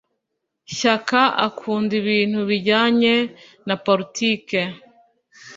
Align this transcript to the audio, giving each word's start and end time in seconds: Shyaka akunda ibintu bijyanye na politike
Shyaka 0.75 1.21
akunda 1.47 1.91
ibintu 2.01 2.39
bijyanye 2.49 3.15
na 3.67 3.75
politike 3.85 4.59